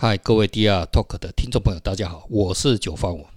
[0.00, 3.28] 嗨，各位第二 Talk 的听众朋友，大家好，我是九方我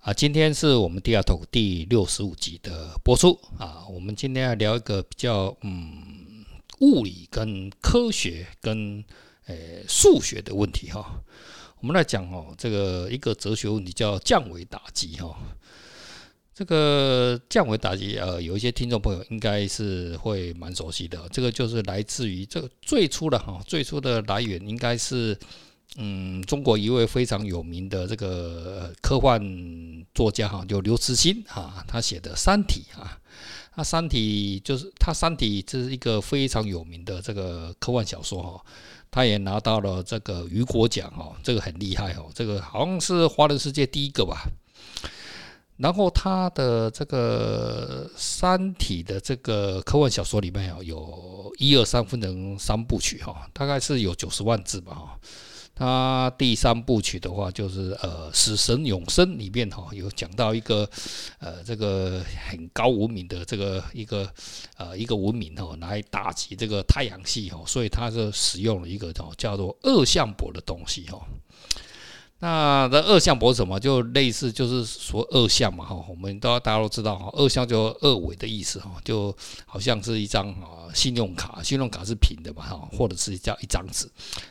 [0.00, 0.12] 啊。
[0.12, 3.86] 今天是我们第二 Talk 第六十五集的播出啊。
[3.88, 6.44] 我们今天要聊一个比较嗯
[6.80, 9.02] 物理跟科学跟
[9.46, 11.22] 诶数学的问题哈。
[11.80, 15.34] 我们来讲哦，这个一个哲学问题叫降维打击哈。
[16.54, 21.26] 这个降维打击，呃，有一些听众朋友应该是会蛮熟悉的。
[21.30, 25.38] 这个就是来自于这个最初的哈，最初的来源应该是，
[25.96, 29.40] 嗯，中国一位非常有名的这个科幻
[30.14, 33.18] 作家哈，就刘慈欣哈，他写的《三体》啊，
[33.76, 38.64] 那《三体》就是他《三体》这是一个非常有名的这个科幻小说哈，
[39.10, 44.44] 他也拿到了这个雨果奖哈，这个很厉害哦，这个好像是华人世界第一个吧。
[45.76, 55.18] 然后他的这个《三体》的这个科幻小说里面有一二三分成三部曲哈，大概是有九十万字吧哈。
[55.74, 60.88] 他第三部曲的话就是呃《死神永生》里面哈有讲到一个
[61.38, 64.30] 呃这个很高文明的这个一个
[64.76, 71.18] 呃一个文明哈来打击这个太阳系哈，所以他是使用了一个叫做二向箔的东西哈。
[72.44, 73.78] 那这二向箔什么？
[73.78, 79.32] 就类似，就是说二向嘛，哈，我们都大家都知道哈，二向就二维的意思哈，就
[79.64, 84.10] 好像是一张啊信用卡，信用卡是平的嘛，哈，或者是叫一张纸，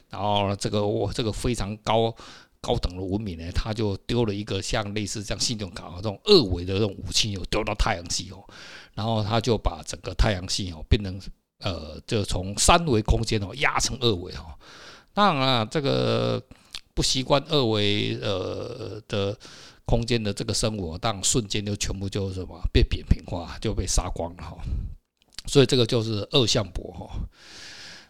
[0.10, 2.16] 然后这个我这个非常高
[2.62, 8.42] 高等的文明呢，他就丢了一个像类似像信用卡这种二维的这种武器，又丢到太阳系哦，
[8.94, 11.20] 然后他就把整个太阳系哦变成
[11.60, 14.58] 呃，就从三维空间哦压成二维哈，
[15.14, 16.42] 当然啊这个。
[17.02, 19.36] 不习惯二维呃的
[19.86, 24.56] 空间的这个生物，当瞬间就全部就什么被扁平化，就被杀光了哈。
[25.48, 27.10] 所以这个就是二向箔哈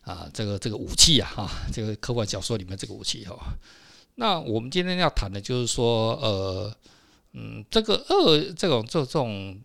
[0.02, 3.38] 啊，这个这个武器啊哈，这个科幻小说里面这个武器哈。
[4.16, 6.76] 那我们今天要谈的就是说呃
[7.32, 9.58] 嗯，这个二这种这这种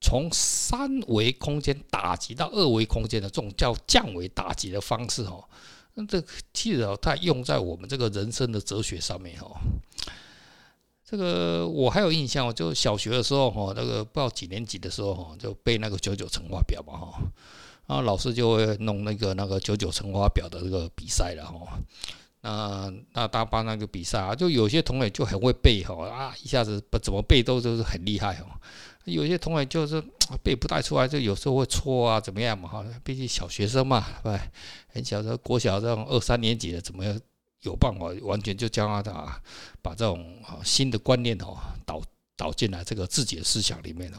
[0.00, 5.48] 从三维空间打击到二维空间的这种叫降维打击的方式哈。
[5.94, 6.22] 那这
[6.54, 9.56] 其实哦，它用在我们这个人生的哲学上面哦。
[11.04, 17.18] 这个我还有印象，就小学的时候哈，那个不知道几年级的时候哈，就背那个九九乘法表嘛哈，
[17.86, 21.78] 然后老师就会弄那个那个九九乘法表的这个比赛了哈。
[22.40, 28.46] 那那大班那个比赛啊，就有些同学就很会背哈啊，一下子不怎么背都就是很厉害哦。
[29.04, 30.02] 有些同学就是
[30.42, 32.68] 背不太出来，就有时候会错啊，怎么样嘛？
[32.68, 34.38] 哈，毕竟小学生嘛，对，
[34.88, 37.20] 很小的国小这种二三年级的，怎么样
[37.62, 39.40] 有办法完全就教他啊，
[39.82, 42.00] 把这种新的观念哦导
[42.36, 44.18] 导进来这个自己的思想里面哦。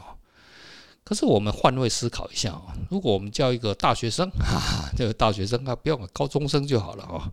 [1.06, 7.32] 可是我们换位思考一下啊，如果我们教一个大学生，哈哈，这个大学生啊，不要高中生就好了哦。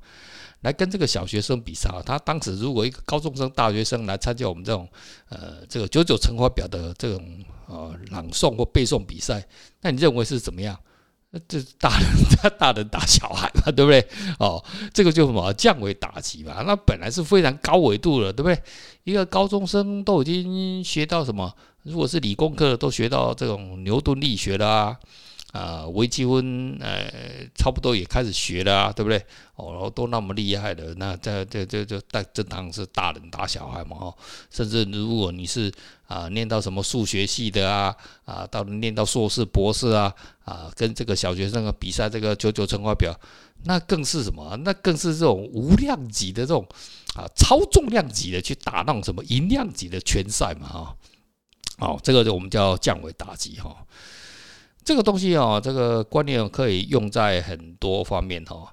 [0.60, 4.88] 来跟这个小学生比赛啊，他当时如果一个高中生、大学生来参加我们这种
[5.28, 9.46] 呃这个九九乘法表的这种呃朗诵或背诵比赛，
[9.80, 10.78] 那你认为是怎么样？
[11.32, 12.08] 那这大人
[12.42, 14.04] 他大人打小孩嘛，对不对？
[14.40, 14.60] 哦，
[14.92, 16.60] 这个就什么降维打击嘛？
[16.66, 18.60] 那本来是非常高维度的，对不对？
[19.04, 21.54] 一个高中生都已经学到什么？
[21.84, 24.68] 如果是理工科的，都学到这种牛顿力学啦。
[24.68, 24.98] 啊，
[25.52, 27.10] 啊微积分，呃，
[27.56, 29.18] 差不多也开始学了啊，对不对？
[29.56, 34.14] 哦，然后都那么厉害的，那这这这这大这当是大人打小孩嘛，哈。
[34.50, 35.70] 甚至如果你是
[36.06, 37.94] 啊，念到什么数学系的啊，
[38.24, 43.14] 啊，到念到硕士、博士啊，啊，跟这个小学生啊比赛这个九九乘法表，
[43.64, 44.56] 那更是什么？
[44.64, 46.66] 那更是这种无量级的这种
[47.16, 50.96] 啊，超重量级的去打那种什么银量级的拳赛嘛，哈。
[51.78, 53.74] 哦，这个就我们叫降维打击，哈。
[54.84, 58.72] 这个东西哦，这个观念可以用在很多方面哈。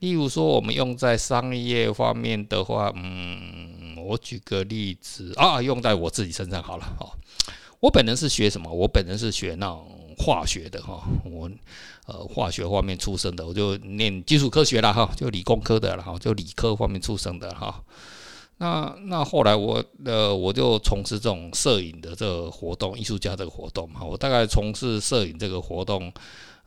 [0.00, 7.10] 例如说，我们用在商业方面的话，嗯，我举个例子啊，用在我自己身上好了哈。
[7.80, 8.70] 我本人是学什么？
[8.70, 9.86] 我本人是学那种
[10.18, 11.02] 化学的哈。
[11.24, 11.50] 我
[12.06, 17.82] 呃化学方面出身的，我就念基础科学了哈，就理工科的了哈，就理科方面出身的哈。
[18.58, 26.12] 那那后来我呃我就从事这种摄影的这个活动，艺术家这个活动嘛，我大概从事摄影这个活动，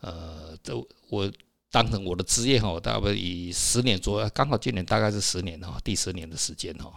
[0.01, 0.75] 呃，这
[1.09, 1.31] 我
[1.71, 6.91] 当成我的职业哈，大概以十年左右，刚好今年大概是十年哈，第十年的时间哈。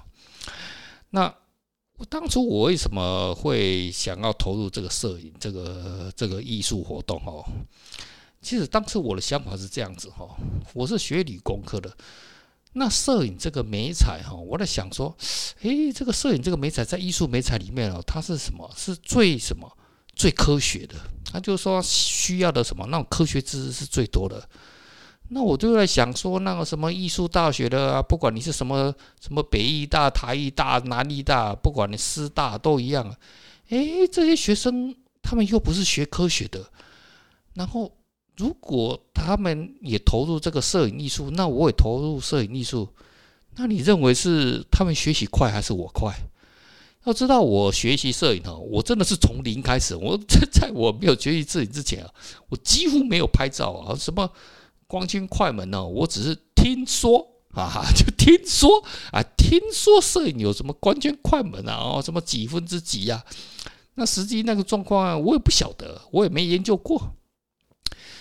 [1.10, 1.32] 那
[1.96, 7.44] 我当初我为什么会想要投入这个摄影这个这个艺术活动哈？
[8.42, 10.26] 其实当时我的想法是这样子哈，
[10.74, 11.96] 我是学理工科的。
[12.72, 15.16] 那摄影这个美彩哈，我在想说，
[15.62, 18.70] 诶，这个摄影这个美彩在艺术美彩里面哦，它是什么？
[18.76, 19.70] 是最什么？
[20.14, 20.94] 最科学的。
[21.32, 22.86] 它就是说需要的什么？
[22.86, 24.48] 那种科学知识是最多的。
[25.32, 33.14] 那我就在想说，那个什么艺术大学的啊，不管你是什么什么北艺大、台艺大、南艺大，不管你师大都一样。
[33.68, 36.68] 诶，这些学生他们又不是学科学的，
[37.54, 37.92] 然后
[38.40, 42.88] 如果他们也投入这个摄影艺术，那我也投入摄影艺术，
[43.56, 46.10] 那你认为是他们学习快还是我快？
[47.04, 49.94] 要知道我学习摄影哦，我真的是从零开始。
[49.94, 52.10] 我在在我没有学习摄影之前啊，
[52.48, 54.30] 我几乎没有拍照啊，什么
[54.86, 55.84] 光圈快门呢？
[55.84, 58.82] 我只是听说啊，就听说
[59.12, 63.22] 啊，听说摄影有什么光圈快门啊，哦，什么几分之几呀？
[63.96, 67.14] 那实际那个状况啊，我也不晓得，我也没研究过。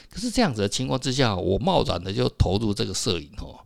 [0.09, 3.59] 可是这样子的情况之下，我贸然的就投入这个摄影哦。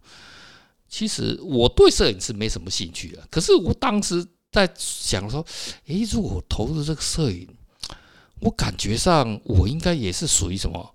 [0.87, 4.25] 其实我对摄影是没什么兴趣的，可是我当时。
[4.53, 5.43] 在想说，
[5.87, 7.47] 诶，如果投入这个摄影，
[8.39, 10.92] 我感觉上我应该也是属于什么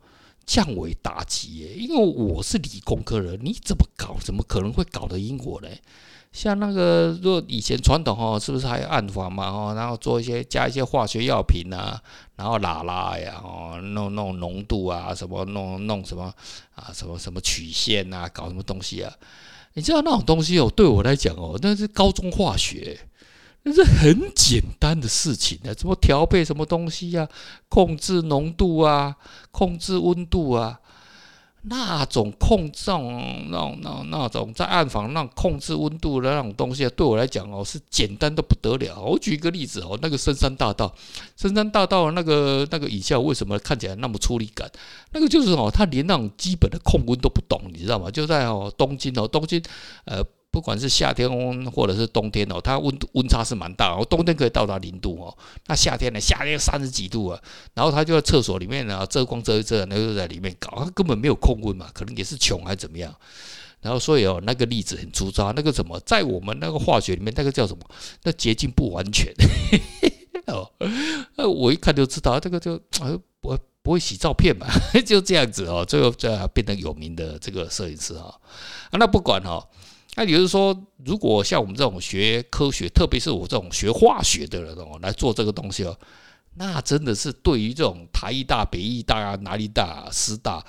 [0.48, 1.74] 降维打击耶？
[1.74, 4.16] 因为我是理工科人，你怎么搞？
[4.18, 5.68] 怎么可能会搞得赢我呢？
[6.32, 9.46] 像那个，若以前传统哦，是不是还有暗房嘛？
[9.50, 12.00] 哦，然后做一些加一些化学药品啊，
[12.36, 16.32] 然后拉拉呀，哦，弄弄浓度啊，什么弄弄什么
[16.74, 19.12] 啊，什么什么曲线啊，搞什么东西啊？
[19.74, 22.98] 你知道那种东西哦，对我来讲哦，那是高中化学。
[23.68, 27.28] 那是很简单的事情啊，怎么调配什么东西呀？
[27.68, 29.14] 控制浓度啊，
[29.50, 30.80] 控制温度啊，
[31.62, 38.98] 那种控制那种那种那种在暗房那控制温度的那种东西啊，对我来讲哦，是简单的不得了。
[39.02, 40.94] 我举一个例子哦，那个深山大道，
[41.36, 44.66] 深山大道那个那个影像为什么看起来那么出力感？
[45.12, 48.10] 那个就是哦，他连那种基本的控温都不懂，你知道吗？
[48.10, 49.62] 就在哦东京哦，东京
[50.06, 50.24] 呃。
[50.50, 51.28] 不管是夏天
[51.70, 54.04] 或者是冬天哦，它温度温差是蛮大哦。
[54.08, 55.36] 冬天可以到达零度哦，
[55.66, 56.18] 那夏天呢？
[56.18, 57.40] 夏天三十几度啊。
[57.74, 63.14] 然后他就在厕所里面呢，遮光遮一遮，那就在里面搞，他根本没有控温嘛，可能也是穷还是怎么样。
[63.82, 67.84] 然后所以哦，那个例子很粗糙，那个什么，在我们那个化学里面，那个叫什么？
[68.24, 69.32] 那结晶不完全
[70.48, 70.68] 哦。
[71.36, 72.80] 我一看就知道，这个就
[73.40, 74.66] 不不会洗照片嘛，
[75.06, 75.84] 就这样子哦。
[75.84, 78.34] 最后最后变成有名的这个摄影师哈。
[78.90, 79.68] 啊，那不管哈。
[80.18, 85.96] 那也就是说，如果像我们这种学科学，特别是我这种学化学的人哦，来做这个东西哦，
[86.56, 90.60] 那真的是对于这种台艺大、北艺大啊、南艺大、师大，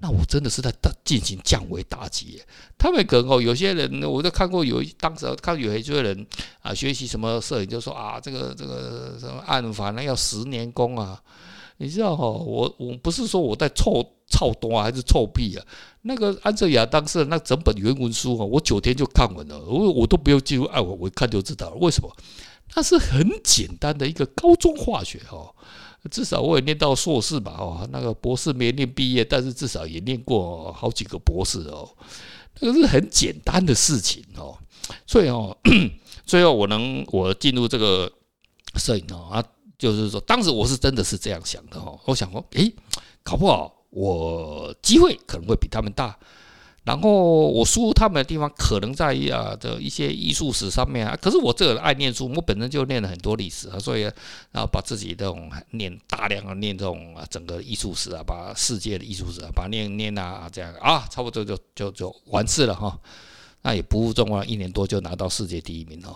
[0.00, 2.42] 那我真的是在进行降维打击。
[2.76, 6.26] 他们可能哦，有些人我都看过，有当时看有一些人
[6.60, 11.22] 啊，学习什么摄影，就说啊，这个这个什么暗房呢，要十年功啊。
[11.80, 15.64] 你知道哈，我我不是说我在臭臭多还是臭屁啊？
[16.02, 21.76] 那个安哲亚当时那整本原文书啊，我九天就看完了，我我都不用进入暗网，我一看就知道了。
[21.76, 22.14] 为什么？
[22.76, 25.50] 那是很简单的一个高中化学哈，
[26.10, 31.88] 至少我也念到硕士吧哈，那个博士没念毕业，但是至少也念过好几个博士哦。
[32.60, 34.54] 那个是很简单的事情哦，
[35.06, 35.56] 所以哦，
[36.26, 38.12] 最后我能我进入这个
[38.74, 39.42] 摄影哦啊。
[39.80, 42.70] 就是说，当时我是真的是这样想的哈，我想说，诶，
[43.22, 46.14] 搞不好我机会可能会比他们大，
[46.84, 51.16] 然后我输他们的地方可能在于啊的一些艺术史上面啊。
[51.16, 54.02] 可是我这个人爱念书，我本身就念了很多历史啊，所以
[54.52, 63.00] 然后把自己这种念大量的念这种啊整个艺术史啊，把世界的艺术史啊，把念念啊这样啊，差不多就就就完事了哈。
[63.62, 66.14] 那也不负众望，一年多就拿到世界第一名哦。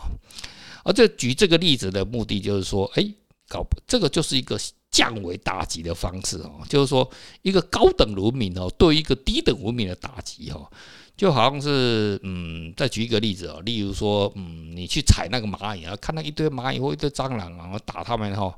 [0.84, 3.14] 而这举这个例子的目的就是说，诶。
[3.48, 4.58] 搞这个就是一个
[4.90, 7.08] 降维打击的方式哦，就是说
[7.42, 10.70] 一个高等文明哦，对一个低等文明的打击哦，
[11.16, 18.56] 就好像是嗯，再举一个例子哦，例如说嗯，你去踩那个蚂蚁啊，看到一堆蚂蚁或一堆蟑螂啊，打他们哈，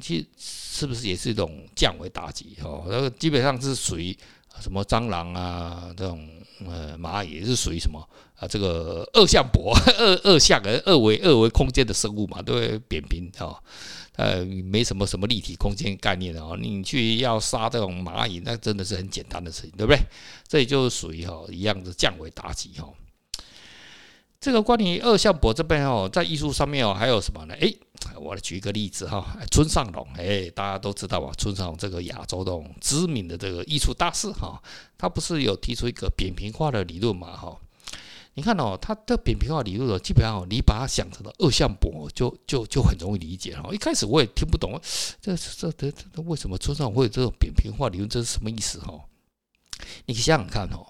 [0.00, 2.84] 其实是不是也是一种降维打击哦？
[2.88, 4.16] 那个基本上是属于
[4.60, 6.28] 什么蟑螂啊这种
[6.66, 8.00] 呃蚂蚁是属于什么
[8.36, 8.46] 啊？
[8.46, 13.56] 这个二向箔 二二向的二维二维空间的生物嘛，都会扁平哦。
[14.16, 20.00] 呃，没什么什么立体空间概念的哦，你去要杀这种蚂蚁，那真的是很简单的事情，对不对？
[20.48, 22.88] 这也就是属于哈一样的降维打击哈。
[24.40, 27.54] 这个关于二向箔这边哦，在艺术上面哦，还有什么呢？
[27.54, 27.76] 诶，
[28.20, 31.32] 我来举一个例子哈，村上隆，诶，大家都知道吧？
[31.36, 34.62] 村上隆这个亚洲的知名的这个艺术大师哈，
[34.96, 37.58] 他不是有提出一个扁平化的理论嘛哈？
[38.34, 43.68] 你看哦，他的扁平化理论基本上，你把它想成了二向箔，就就就很容易理解了。
[43.72, 44.80] 一开始我也听不懂，
[45.20, 48.08] 这这这这为什么村上会有这种扁平化理论？
[48.08, 48.94] 这是什么意思哈？
[50.06, 50.86] 你想想看哦，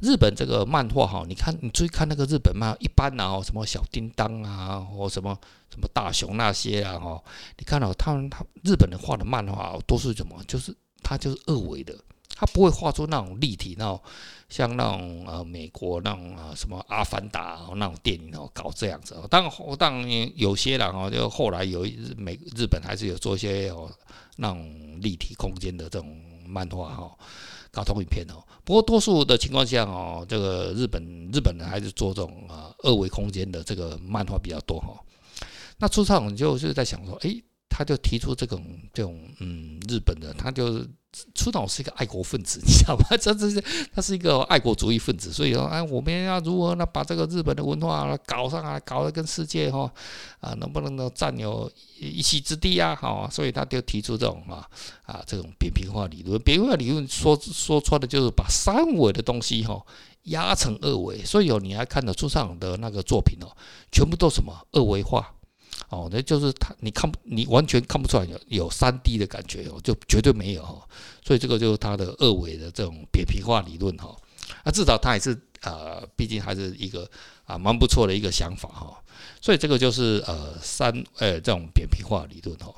[0.00, 5.38] 日本这个漫画哈，你看你注意看那个日本漫，一般啊，什么小叮当啊，或什么
[5.70, 7.22] 什么大雄那些啊哈，
[7.58, 10.42] 你看哦，他们他日本人画的漫画都是什么？
[10.48, 11.94] 就是它就是二维的。
[12.32, 14.00] 它不会画出那种立体那种。
[14.48, 23.88] 像那种呃美国那种啊什么阿凡达那种电影哦，搞这样子哦，当然当然有些人哦，就后来有日美日本还是有做一些哦
[24.38, 27.16] 那种立体空间的这种漫画哈，
[27.72, 28.42] 卡通影片哦。
[28.64, 31.02] 不过多数的情况下哦，这个日本
[31.32, 34.98] 日本人还是做这种啊二维空间的这个漫画比较多哈。
[35.78, 37.42] 那出场就是在想说，诶，
[37.80, 40.86] 他就提出这种这种嗯日本的，他就是。
[41.34, 43.04] 出岛是一个爱国分子， 你知道吗？
[43.20, 43.60] 这这是
[43.92, 46.86] 他是一个爱国主义分子，所以说，哎，我们要如何呢？
[46.86, 49.92] 把这个日本的文化搞上来，搞得跟世界哈
[50.38, 51.68] 啊，能不能够占有
[51.98, 52.94] 一席之地啊？
[52.94, 54.64] 好，所以他就提出这种啊
[55.02, 56.40] 啊这种扁平化理论。
[56.42, 59.84] 扁平化理论说说穿的就是把三维的东西哈
[60.26, 63.50] 压成二维，所以哦，你还看到村上的那个作品哦，
[63.90, 65.34] 全部都什么二维化。
[65.90, 70.80] 哦，那就是他，你看，你完全看不出来有有三 D 的感觉哦，就绝对没有哈。
[71.24, 74.16] 所以这个就是他的二维的这种扁平化理论哈。
[74.62, 77.10] 啊，至少他也是呃，毕竟还是一个
[77.44, 79.02] 啊蛮不错的一个想法哈。
[79.40, 82.72] 所以这个就是呃三呃这种扁平化理论哈。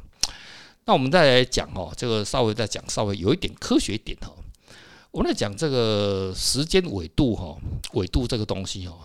[0.87, 4.33] 那我们再来讲哦，这个稍微再讲稍微有一点科学一点哈。
[5.11, 7.59] 我们来讲这个时间纬度哈，
[7.93, 8.97] 纬度这个东西哈。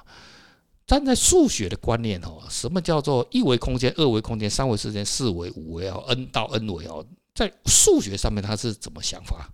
[0.88, 9.50] 站在数学的观念哦，什么叫做一维空间、二维空间、三维时间、四维、五维哦，n 到 n 维哦，在数学上面它是怎么想法？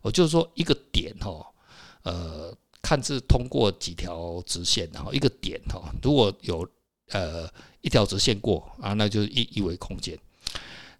[0.00, 1.46] 哦，就是说一个点哈，
[2.04, 6.66] 呃，看是通过几条直线，然后一个点哈，如果有
[7.10, 7.46] 呃
[7.82, 10.18] 一条直线过啊，那就是一一维空间。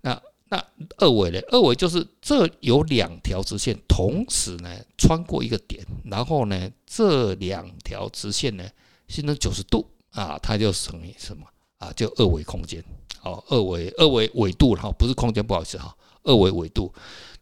[0.03, 0.63] 那那
[0.99, 1.41] 二维呢？
[1.49, 8.69] 二维就是这有两条直线同时呢穿过一个点，然后呢这两条直线呢。
[9.09, 11.45] 形成九十度啊，它就等于什么
[11.79, 11.93] 啊？
[11.97, 12.83] 就二维空间，
[13.19, 16.93] 好，二维二维纬度哈，不是空间，不好意思哈，二维纬度。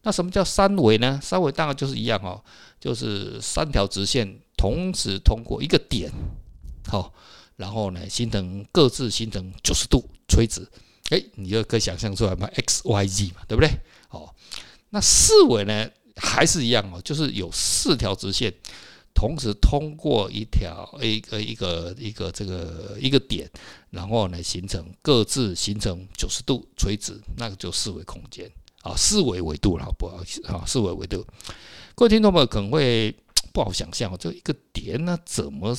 [0.02, 1.18] 那什么叫三维呢？
[1.22, 2.42] 三维当然就是一样哦，
[2.80, 6.10] 就是三条直线同时通过一个点，
[6.86, 7.12] 好，
[7.56, 10.66] 然后呢形成各自形成九十度垂直，
[11.10, 13.68] 哎，你就可以想象出来嘛，x y z 嘛，对不对？
[14.08, 14.34] 好，
[14.90, 18.52] 那四维呢还是一样哦，就是有四条直线。
[19.16, 23.50] 同时通过一条一个一个一个这个一个点，
[23.88, 28.48] 然后呢形成各自形成九十度垂直，那个就四维空间
[28.82, 31.26] 啊，四维维度了，不好意思啊，四维维度。
[31.94, 33.10] 各位听众朋友可能会
[33.54, 35.74] 不好想象，这一个点呢怎么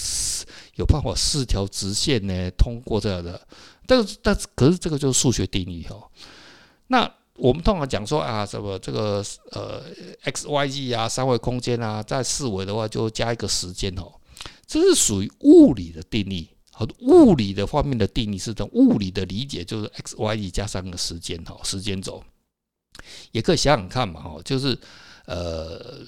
[0.75, 3.39] 有办法四条直线呢通过这样的？
[3.85, 6.09] 但是但是可是这个就是数学定义哦，
[6.87, 7.13] 那。
[7.37, 9.83] 我们通常讲说啊，什么这个呃
[10.23, 14.11] x y z 啊，三维空间啊，在四维的话就加一个时间哦，
[14.65, 16.49] 这是属于物理的定义。
[16.71, 22.23] 好，物理的方面的定义是从物理的理解，就是 x y z 加上个时间哈，时间轴。
[23.31, 24.77] 也可以想想看嘛，哈，就是
[25.25, 25.99] 呃，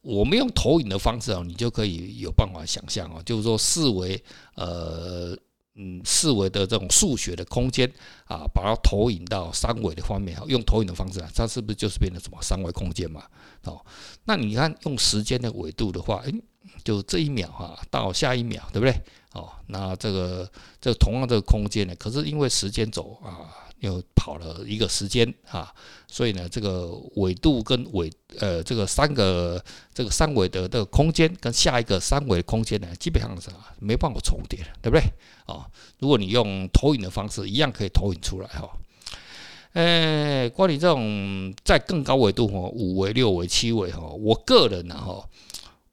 [0.00, 4.22] 我们用投影的方式啊，你就可以有办法想象啊，就是说四维
[4.56, 5.38] 呃。
[5.76, 7.86] 嗯，四维的这种数学的空间
[8.24, 13.24] 啊，把它投影到三维的方面，用投影的方式啊，它是不是就是变成什么三维空间嘛？
[13.64, 13.84] 哦，
[14.24, 16.34] 那你看用时间的维度的话，诶，
[16.84, 18.94] 就这一秒哈，到下一秒，对不对？
[19.32, 23.64] 哦，那这个这个同样这个空间呢，可是因为时间轴啊。
[23.80, 25.70] 又跑了一个时间啊，
[26.08, 35.04] 所以呢，这个纬度跟纬呃这个三个这个三维的这个空间跟下一个三维空间呢，基本上是没办法重叠的，对不对？
[35.44, 35.66] 哦，
[35.98, 38.66] 如果你用投影的方式，一样可以投影出来哈。
[39.74, 45.22] 呃，关于这种在更高维度哈，五维、六维、七维哈，我个人呢哈。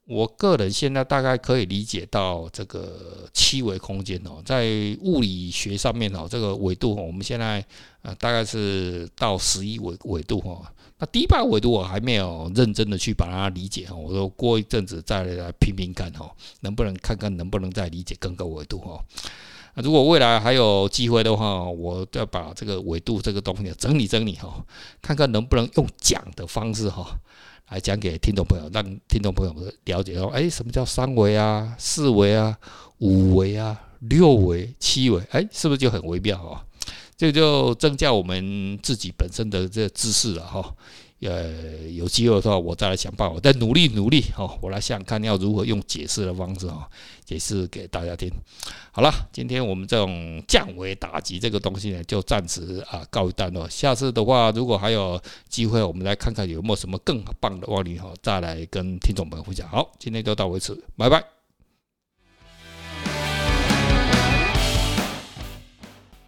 [0.06, 4.66] 我个人现在大概可以理解到这个七维空间哦，在
[5.00, 7.64] 物理学上面哦，这个维度我们现在
[8.02, 10.70] 呃大概是到十一维维度哈。
[10.98, 16.30] 那第八维度我还没有认真的去把它理解哈，我说过一阵子再来拼拼看哈，
[16.60, 19.02] 能不能看看能不能再理解更高维度哈。
[19.74, 24.62] 那如果未来还有机会的话，我再把这个维度这个东西整理整理哈，
[25.00, 27.18] 看看能不能用讲的方式哈。
[27.70, 29.54] 来讲给听众朋友，让听众朋友
[29.84, 32.56] 了解到，哎，什么叫三维啊、四维啊、
[32.98, 35.20] 五维啊、六维、七维？
[35.30, 36.64] 哎，是不是就很微妙啊？
[37.16, 40.74] 这就增加我们自己本身的这个知识了哈。
[41.20, 46.86] 呃，有机会的话，我再来想办法，再努力努力哈，我来想看要如何用解释的方式哈，
[47.24, 48.30] 解释给大家听。
[48.92, 53.66] 好了，今天我们这种降维打击这个东西呢，就暂时啊告一段落。
[53.70, 55.18] 下次的话，如果还有
[55.48, 59.66] 机会，我们来看看有没有什么更棒的案例哈，再来跟听众朋友分享。
[59.66, 61.33] 好，今天就到为止，拜拜。